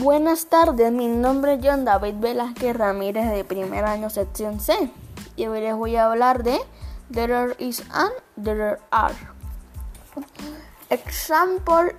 [0.00, 4.92] Buenas tardes, mi nombre es John David Velázquez Ramírez de primer año sección C
[5.34, 6.60] y hoy les voy a hablar de
[7.12, 9.16] There is an, there are.
[10.88, 11.90] Example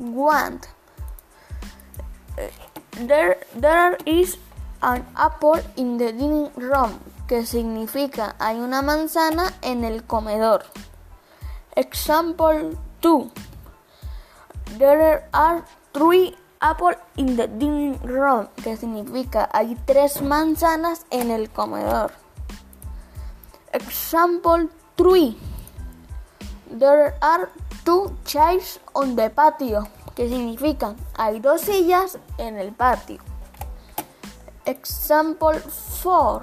[0.00, 0.60] 1.
[3.06, 4.36] There, there is
[4.80, 10.64] an apple in the dining room, que significa hay una manzana en el comedor.
[11.76, 13.30] Example 2.
[14.78, 21.50] There are three apples in the dining room, que significa hay tres manzanas en el
[21.50, 22.12] comedor.
[23.72, 25.36] Example 3.
[26.78, 27.50] There are
[27.84, 33.18] two chairs on the patio, que significa hay dos sillas en el patio.
[34.66, 35.60] Example
[36.02, 36.42] 4.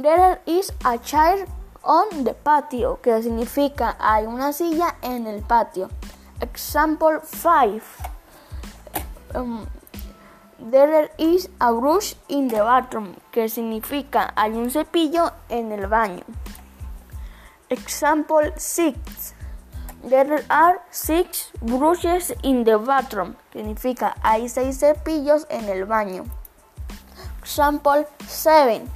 [0.00, 1.46] There is a chair
[1.82, 5.88] on the patio, que significa hay una silla en el patio.
[6.40, 8.15] Example 5.
[9.36, 9.68] Um,
[10.58, 16.24] there is a brush in the bathroom, que significa hay un cepillo en el baño.
[17.68, 19.34] Example 6.
[20.02, 26.24] There are six brushes in the bathroom, significa hay seis cepillos en el baño.
[27.42, 28.88] Example 7.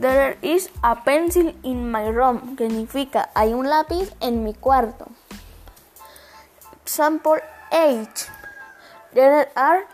[0.00, 5.06] There is a pencil in my room, significa hay un lápiz en mi cuarto.
[6.82, 8.43] Example 8.
[9.14, 9.86] There are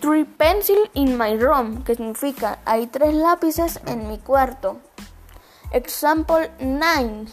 [0.00, 4.78] three pencils in my room, que significa hay tres lápices en mi cuarto.
[5.72, 7.26] Example 9.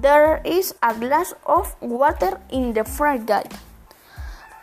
[0.00, 3.48] There is a glass of water in the fridge.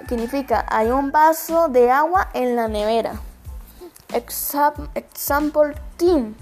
[0.08, 3.20] Significa hay un vaso de agua en la nevera.
[4.14, 6.36] example 10.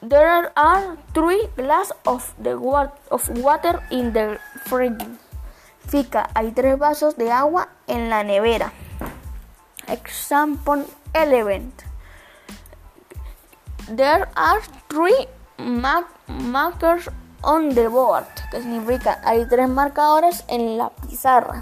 [0.00, 2.54] There are three glasses of, the
[3.10, 5.06] of water in the fridge.
[5.82, 8.72] Significa hay tres vasos de agua en la nevera.
[9.86, 11.72] Example 11.
[13.96, 15.26] There are three
[16.28, 17.08] markers
[17.42, 21.60] on the board, que significa hay tres marcadores en la pizarra.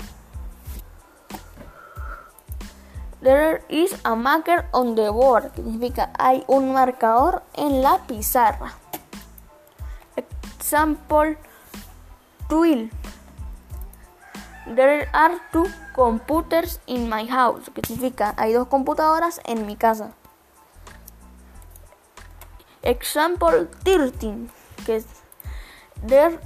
[3.23, 8.75] There is a marker on the board, que significa hay un marcador en la pizarra.
[10.17, 11.39] Example
[12.49, 12.91] 12.
[14.75, 20.13] There are two computers in my house, que significa hay dos computadoras en mi casa.
[22.83, 24.49] Example 13,
[24.85, 25.07] que es
[26.07, 26.39] there,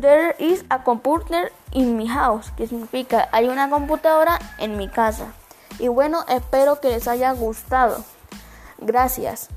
[0.00, 5.32] there is a computer in my house, que significa hay una computadora en mi casa.
[5.78, 8.04] Y bueno, espero que les haya gustado.
[8.78, 9.48] Gracias.